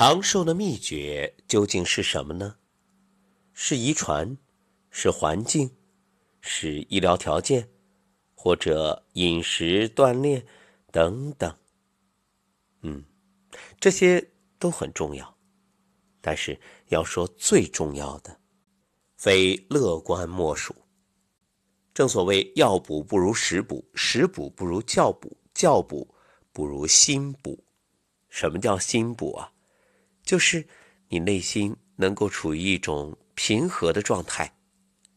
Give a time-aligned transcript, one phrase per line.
[0.00, 2.56] 长寿的秘诀究竟是什么呢？
[3.52, 4.38] 是遗传，
[4.88, 5.76] 是环境，
[6.40, 7.68] 是医疗条件，
[8.34, 10.46] 或者饮食、锻炼
[10.90, 11.54] 等等。
[12.80, 13.04] 嗯，
[13.78, 14.26] 这些
[14.58, 15.36] 都很重要，
[16.22, 16.58] 但是
[16.88, 18.40] 要说最重要的，
[19.18, 20.74] 非乐观莫属。
[21.92, 26.14] 正所谓药补不如食补，食补不如教补，教补
[26.54, 27.62] 不如心补。
[28.30, 29.52] 什么叫心补啊？
[30.24, 30.66] 就是
[31.08, 34.52] 你内心能够处于一种平和的状态，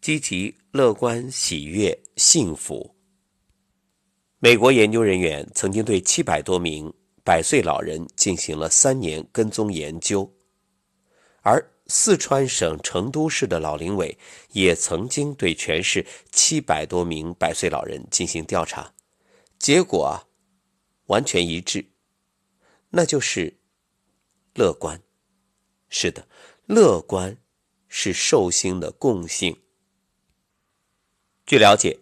[0.00, 2.94] 积极、乐观、喜悦、幸福。
[4.38, 10.30] 美国研究人员曾经对七百多名百岁老人进行了三年跟踪研究，
[11.42, 14.16] 而四川省成都市的老龄委
[14.52, 18.94] 也曾经对全市七百多名百岁老人进行调查，
[19.58, 20.24] 结果啊，
[21.06, 21.84] 完全一致，
[22.90, 23.58] 那就是。
[24.54, 25.02] 乐观，
[25.88, 26.28] 是的，
[26.66, 27.36] 乐观
[27.88, 29.60] 是寿星的共性。
[31.44, 31.98] 据了解，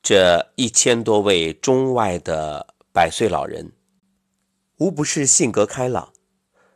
[0.00, 3.72] 这一千多位中外的百岁老人，
[4.76, 6.12] 无不是性格开朗，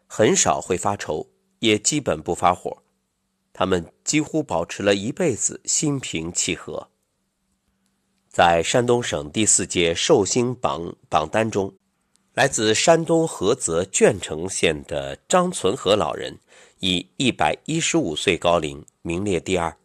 [0.09, 1.31] 很少会发愁，
[1.61, 2.83] 也基本不发火，
[3.53, 6.91] 他们几乎保持了一辈子心平气和。
[8.29, 11.73] 在山东省第四届寿星榜榜单中。
[12.37, 16.39] 来自山东菏泽鄄城县的张存和老人，
[16.81, 19.79] 以一百一十五岁高龄名列第二。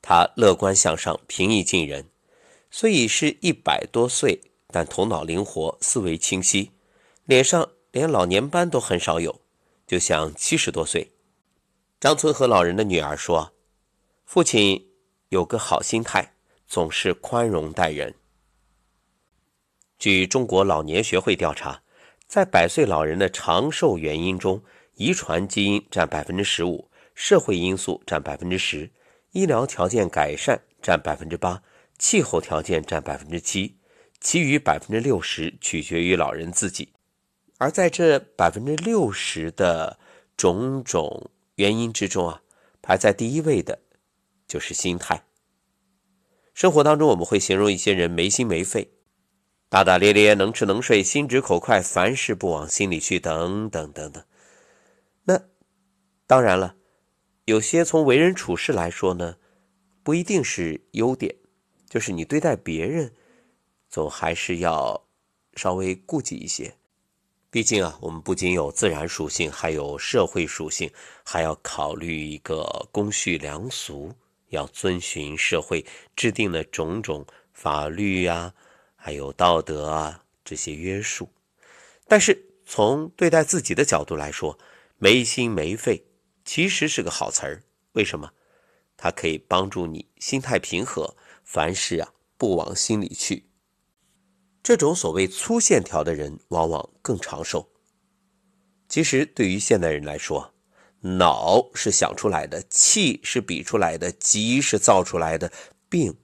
[0.00, 2.06] 他乐观向上，平易近人，
[2.70, 6.70] 虽已是一百多岁，但头脑灵活，思维清晰，
[7.24, 9.40] 脸上连老年斑都很少有，
[9.88, 11.10] 就像七十多岁。
[11.98, 13.52] 张存和老人的女儿说
[14.24, 14.88] ：“父亲
[15.30, 16.32] 有个好心态，
[16.68, 18.14] 总是宽容待人。”
[20.00, 21.82] 据中国老年学会调查，
[22.26, 24.62] 在百岁老人的长寿原因中，
[24.94, 28.90] 遗传基因占百分之十五，社会因素占百分之十，
[29.32, 31.62] 医疗条件改善占百分之八，
[31.98, 33.76] 气候条件占百分之七，
[34.22, 36.94] 其余百分之六十取决于老人自己。
[37.58, 39.98] 而在这百分之六十的
[40.34, 42.40] 种种原因之中啊，
[42.80, 43.80] 排在第一位的，
[44.48, 45.24] 就是心态。
[46.54, 48.92] 生活当中，我们会形容一些人没心没肺。
[49.70, 54.24] 大大咧咧，能吃能睡，心直口快，凡事不往心里去，等等等等。
[55.22, 55.40] 那
[56.26, 56.74] 当然了，
[57.44, 59.36] 有些从为人处事来说呢，
[60.02, 61.36] 不一定是优点，
[61.88, 63.14] 就是你对待别人，
[63.88, 65.06] 总还是要
[65.54, 66.74] 稍微顾忌一些。
[67.48, 70.90] 毕竟啊，我们不仅有自然属性，还有社会属性，
[71.24, 74.12] 还要考虑一个公序良俗，
[74.48, 75.86] 要遵循社会
[76.16, 78.52] 制定的种种法律呀。
[79.02, 81.32] 还有道德啊这些约束，
[82.06, 84.58] 但是从对待自己的角度来说，
[84.98, 86.04] 没心没肺
[86.44, 87.62] 其实是个好词儿。
[87.92, 88.30] 为什么？
[88.98, 93.46] 它可以帮助你心态平和，凡事啊不往心里去。
[94.62, 97.70] 这种所谓粗线条的人，往往更长寿。
[98.86, 100.52] 其实对于现代人来说，
[101.00, 105.50] 脑是想出来的，气是比出来的，急是造出来的，
[105.88, 106.14] 病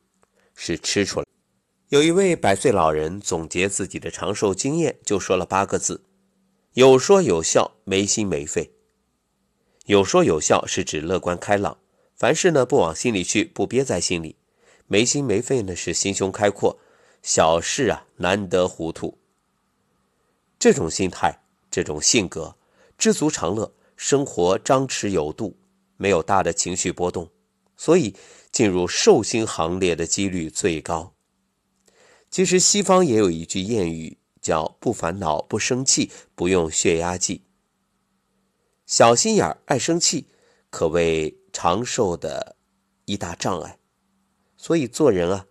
[0.55, 1.26] 是吃出来。
[1.91, 6.03] 有一位百岁老人总结自己的长寿经验，就说了八个字：
[6.73, 8.73] 有说有笑，没心没肺。
[9.85, 11.79] 有说有笑是指乐观开朗，
[12.17, 14.35] 凡事呢不往心里去，不憋在心里；
[14.89, 16.77] 没心没肺呢是心胸开阔，
[17.23, 19.17] 小事啊难得糊涂。
[20.59, 22.57] 这种心态，这种性格，
[22.99, 25.57] 知足常乐，生活张弛有度，
[25.97, 27.31] 没有大的情绪波动，
[27.77, 28.17] 所以
[28.51, 31.13] 进入寿星行列的几率最高。
[32.31, 37.43] 其实西方也有一句谚语，叫“不烦恼，不生气，不用血压计”。
[38.85, 40.29] 小心眼儿、爱生气，
[40.71, 42.57] 可谓长寿的
[43.07, 43.79] 一大障碍。
[44.57, 45.47] 所以做人啊，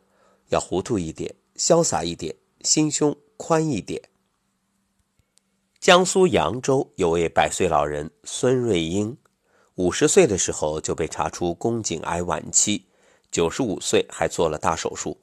[0.49, 4.01] 要糊涂一点，潇洒一点，心胸宽一点。
[5.79, 9.17] 江苏扬州有位百岁老人孙瑞英，
[9.75, 12.85] 五十岁的时候就被查出宫颈癌晚期，
[13.29, 15.17] 九十五岁还做了大手术。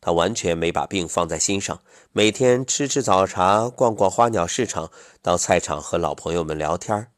[0.00, 4.90] 他完全没把病放在心上，每天吃吃早茶，逛逛花鸟市场，
[5.20, 7.12] 到菜场和老朋友们聊天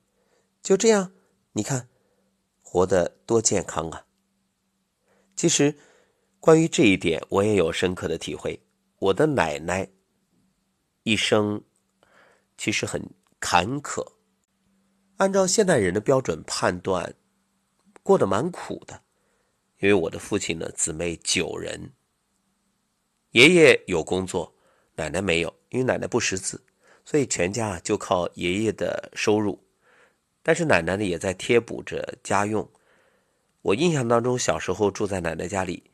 [0.62, 1.12] 就这样，
[1.53, 1.88] 你看，
[2.62, 4.06] 活得多健康啊！
[5.37, 5.77] 其实，
[6.38, 8.62] 关于这一点，我也有深刻的体会。
[8.99, 9.88] 我的奶奶
[11.03, 11.62] 一生
[12.56, 13.03] 其实很
[13.38, 14.06] 坎坷，
[15.17, 17.15] 按照现代人的标准判断，
[18.03, 19.03] 过得蛮苦的。
[19.79, 21.93] 因为我的父亲呢，姊妹九人。
[23.32, 24.53] 爷爷有工作，
[24.97, 26.61] 奶奶没有，因为奶奶不识字，
[27.05, 29.62] 所以全家就靠爷爷的收入
[30.43, 32.69] 但是奶奶呢也在贴补着家用。
[33.62, 35.85] 我印象当中，小时候住在奶奶家里，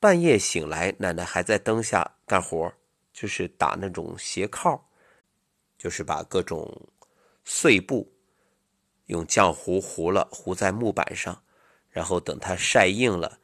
[0.00, 2.72] 半夜醒来，奶奶还在灯下干活，
[3.12, 4.88] 就是打那种鞋靠，
[5.76, 6.88] 就是把各种
[7.44, 8.10] 碎布
[9.06, 11.42] 用浆糊糊了，糊在木板上，
[11.90, 13.38] 然后等它晒硬了，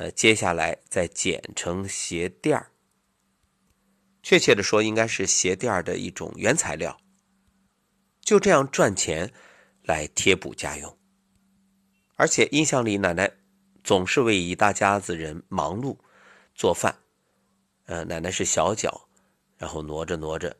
[0.00, 2.72] 呃，接下来再剪成鞋垫儿。
[4.22, 6.98] 确切的说，应该是鞋垫儿的一种原材料。
[8.22, 9.30] 就这样赚钱
[9.82, 10.96] 来贴补家用。
[12.16, 13.30] 而且印象里，奶奶
[13.84, 15.98] 总是为一大家子人忙碌
[16.54, 17.00] 做饭。
[17.84, 19.06] 呃，奶奶是小脚，
[19.58, 20.56] 然后挪着挪着，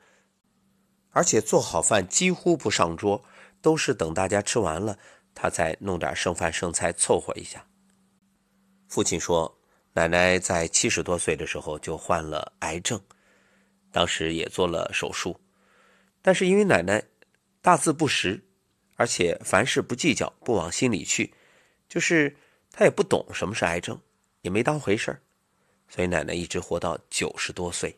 [1.12, 3.24] 而且做好饭几乎不上桌，
[3.62, 4.98] 都是等大家吃完了，
[5.34, 7.66] 她再弄点剩饭剩菜凑合一下。
[8.90, 9.56] 父亲说，
[9.92, 13.00] 奶奶在七十多岁的时候就患了癌症，
[13.92, 15.38] 当时也做了手术，
[16.20, 17.00] 但是因为奶奶
[17.62, 18.42] 大字不识，
[18.96, 21.32] 而且凡事不计较，不往心里去。
[21.88, 22.36] 就是
[22.72, 23.96] 他也不懂什么是癌症，
[24.42, 25.22] 也没当回事儿，
[25.88, 27.96] 所以奶奶一直活到九十多岁。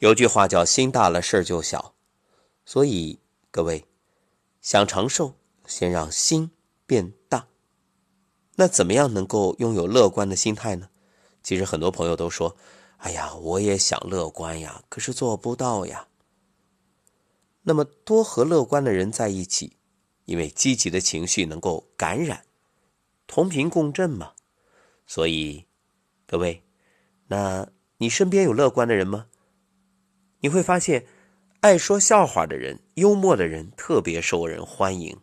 [0.00, 1.94] 有句话叫“心大了事儿就小”，
[2.66, 3.20] 所以
[3.52, 3.86] 各位
[4.60, 6.50] 想长寿，先让心
[6.86, 7.46] 变大。
[8.56, 10.90] 那怎么样能够拥有乐观的心态呢？
[11.42, 12.56] 其实很多朋友都说
[12.98, 16.08] ：“哎呀，我也想乐观呀，可是做不到呀。”
[17.64, 19.72] 那么多和乐观的人在一起。
[20.26, 22.46] 因为积极的情绪能够感染，
[23.28, 24.32] 同频共振嘛，
[25.06, 25.66] 所以
[26.26, 26.64] 各位，
[27.28, 27.68] 那
[27.98, 29.28] 你身边有乐观的人吗？
[30.40, 31.06] 你会发现，
[31.60, 35.16] 爱说笑话的人、幽默的人特别受人欢迎，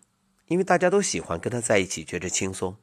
[0.47, 2.77] 因为大家都喜欢跟他在一起，觉着轻松。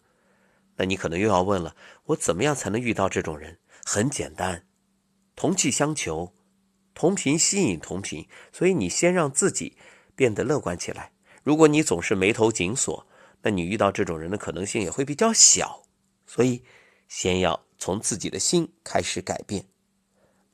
[0.81, 3.59] 那你可能又要问了，我怎么样才能遇到这种人？
[3.85, 4.67] 很简单，
[5.37, 6.33] 同气相求，
[6.95, 9.77] 同频吸引同频，所以你先让自己
[10.17, 11.13] 变得乐观起来。
[11.43, 13.07] 如果你总是眉头紧锁，
[13.43, 15.83] 那你遇到这种人的可能性也会比较小。
[16.27, 16.65] 所以，
[17.09, 19.67] 先要从自己的心开始改变。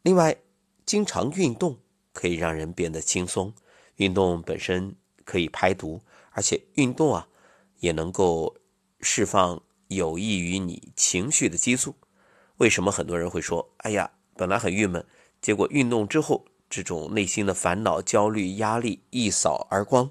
[0.02, 0.36] 另外，
[0.84, 1.78] 经常运动
[2.12, 3.54] 可以让人变得轻松。
[3.96, 6.02] 运动本身可以排毒，
[6.32, 7.28] 而且运动啊
[7.78, 8.56] 也能够
[9.00, 11.94] 释放有益于你情绪的激素。
[12.56, 15.04] 为什么很多人会说：“哎呀，本来很郁闷，
[15.40, 20.10] 结果运动之后，这种内心的烦恼、焦虑、压力一扫而光。”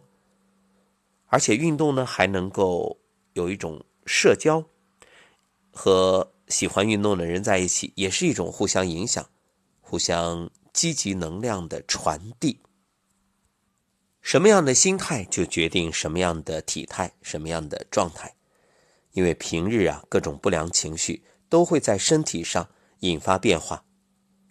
[1.27, 2.99] 而且运动呢，还能够
[3.33, 4.63] 有一种社交，
[5.71, 9.27] 和喜欢运动的人在一起，也是一种互相影响、
[9.81, 12.59] 互相积极能量的传递。
[14.21, 18.34] 什么样的心态就决定什么样的体态、什么样的状态。
[19.15, 22.69] 因为平日啊，各种不良情绪都会在身体上
[22.99, 23.85] 引发变化。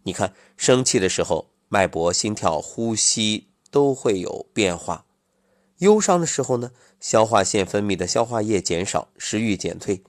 [0.05, 5.07] 你看，生气的时候，脉搏、心跳、呼吸都会有变化。
[5.79, 10.03] 忧伤的时候呢，消化腺分泌的消化液减少，食欲减退；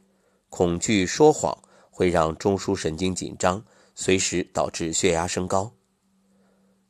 [0.50, 5.74] 恐惧、说谎会让中枢神经紧张，随时导致血压升高。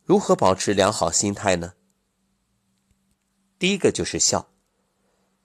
[0.03, 1.73] 如何保持良好心态呢？
[3.57, 4.51] 第一个就是笑，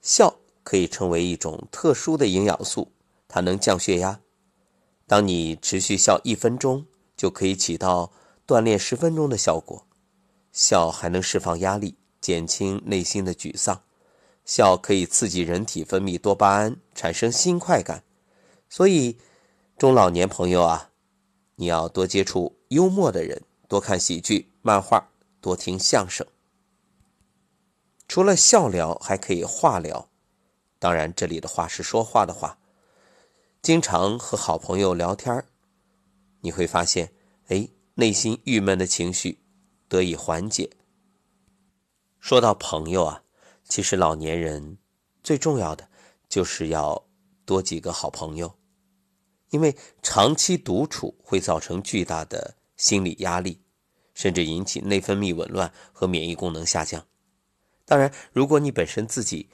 [0.01, 2.91] 笑可以成为一种特殊的营养素，
[3.27, 4.19] 它能降血压。
[5.07, 6.85] 当你持续笑一分钟，
[7.15, 8.11] 就可以起到
[8.47, 9.85] 锻炼十分钟的效果。
[10.51, 11.95] 笑还能释放压力。
[12.21, 13.81] 减轻内心的沮丧，
[14.45, 18.03] 笑可以刺激人体分泌多巴胺，产生新快感。
[18.69, 19.17] 所以，
[19.75, 20.91] 中老年朋友啊，
[21.55, 25.09] 你要多接触幽默的人，多看喜剧、漫画，
[25.41, 26.27] 多听相声。
[28.07, 30.10] 除了笑聊，还可以话聊。
[30.81, 32.57] 当然，这里的话是说话的话。
[33.61, 35.45] 经常和好朋友聊天
[36.39, 37.13] 你会发现，
[37.49, 39.37] 哎，内心郁闷的情绪
[39.87, 40.71] 得以缓解。
[42.19, 43.21] 说到朋友啊，
[43.63, 44.79] 其实老年人
[45.21, 45.87] 最重要的
[46.27, 47.05] 就是要
[47.45, 48.51] 多几个好朋友，
[49.51, 53.61] 因为长期独处会造成巨大的心理压力，
[54.15, 57.05] 甚至引起内分泌紊乱和免疫功能下降。
[57.85, 59.51] 当然，如果你本身自己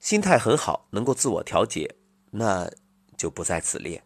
[0.00, 1.94] 心态很好，能够自我调节，
[2.30, 2.70] 那
[3.16, 4.02] 就不在此列。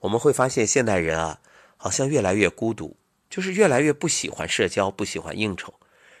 [0.00, 1.40] 我们会发现，现代人啊，
[1.78, 2.98] 好像越来越孤独，
[3.30, 5.74] 就是越来越不喜欢社交，不喜欢应酬。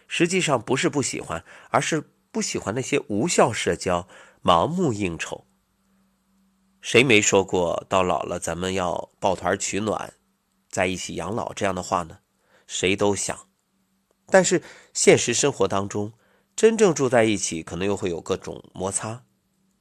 [0.08, 4.08] 实际上不是不喜欢，而是不喜欢那些无效社交、
[4.42, 5.46] 盲目应酬。
[6.80, 10.14] 谁没说过到老了咱们要抱团取暖，
[10.70, 12.20] 在一起养老这样的话呢？
[12.66, 13.46] 谁都想，
[14.26, 14.62] 但是
[14.94, 16.12] 现实生活当中，
[16.54, 19.24] 真正住在一起可能又会有各种摩擦，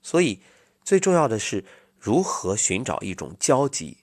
[0.02, 0.42] 所以
[0.84, 1.64] 最重要的是
[1.98, 3.98] 如何寻找一种交集，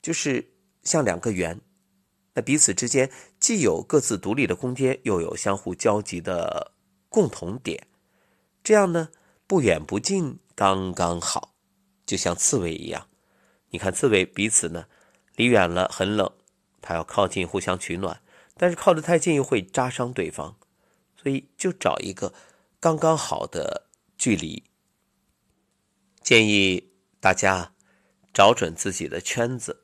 [0.00, 1.60] 就是像两个圆。
[2.34, 3.10] 那彼此之间
[3.40, 6.72] 既有各自独立的空间，又有相互交集的
[7.08, 7.86] 共同点，
[8.62, 9.08] 这样呢
[9.46, 11.54] 不远不近，刚刚好，
[12.04, 13.08] 就像刺猬一样。
[13.70, 14.86] 你看刺猬彼此呢
[15.34, 16.30] 离远了很冷，
[16.82, 18.20] 它要靠近互相取暖，
[18.56, 20.56] 但是靠得太近又会扎伤对方，
[21.26, 22.32] 所以就找一个
[22.78, 24.62] 刚刚好的距离。
[26.22, 27.72] 建议大家
[28.32, 29.82] 找准自己的圈子，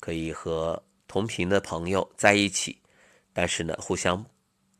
[0.00, 2.82] 可以和同频的朋友在一起，
[3.32, 4.26] 但是呢互相。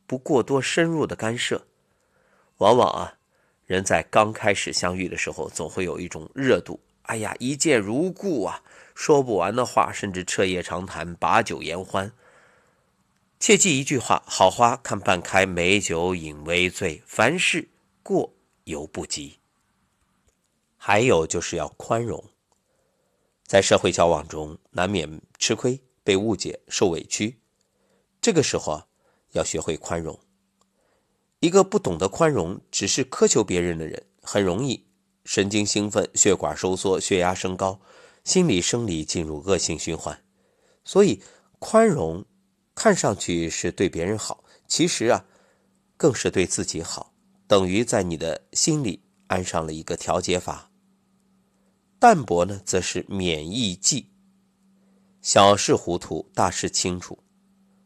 [0.04, 1.64] 不过多深入的干涉，
[2.56, 3.14] 往往啊，
[3.64, 6.80] 人在刚开始相遇的时候，总会有一种热度。
[7.02, 8.64] 哎呀，一见如故啊，
[8.96, 12.12] 说不完的话，甚至彻夜长谈，把酒言欢。
[13.40, 17.02] 切记一句话：好花看半开，美酒饮微醉。
[17.06, 17.68] 凡事
[18.02, 19.38] 过犹不及。
[20.76, 22.22] 还有就是要宽容，
[23.44, 27.38] 在社会交往中，难免吃亏、被误解、受委屈，
[28.20, 28.84] 这个时候。
[29.32, 30.18] 要学会宽容。
[31.40, 34.86] 一个不懂得宽容，只是苛求别人的人，很容易
[35.22, 37.78] 神经兴奋、血管收缩、血压升高，
[38.24, 40.24] 心理生理进入恶性循环。
[40.82, 41.22] 所以，
[41.58, 42.24] 宽容
[42.78, 45.24] 看上去是对别人好，其实啊，
[45.96, 47.12] 更是对自己好，
[47.48, 50.70] 等于在你的心里安上了一个调节阀。
[51.98, 54.12] 淡泊呢，则是免疫剂。
[55.20, 57.18] 小事糊涂，大事清楚。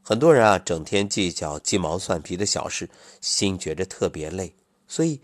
[0.02, 2.90] 很多人啊，整天计较鸡毛蒜皮的小事，
[3.22, 4.54] 心觉着特别累。
[4.86, 5.22] 所以，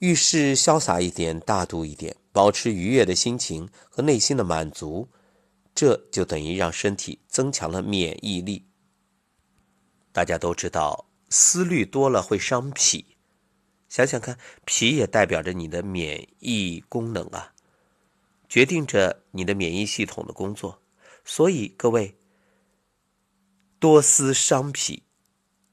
[0.00, 5.08] 遇事潇洒一点，大度一点，保持愉悦的心情和内心的满足，
[5.74, 8.66] 这就等于让身体增强了免疫力。
[10.12, 13.16] 大家都知道，思虑多了会伤脾，
[13.88, 17.54] 想想看，脾也代表着你的免疫功能啊，
[18.48, 20.82] 决定着你的免疫系统的工作。
[21.24, 22.18] 所以，各位。
[23.78, 25.02] 多思伤脾，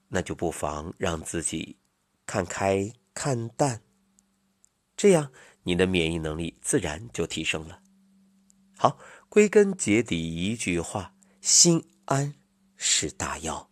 [0.07, 1.77] 那就不妨让自己
[2.25, 3.83] 看开看淡，
[4.97, 5.31] 这样
[5.61, 7.83] 你的免疫能力自然就提升了。
[8.75, 8.97] 好，
[9.29, 12.33] 归根结底一句话：心安
[12.77, 13.68] 是大药。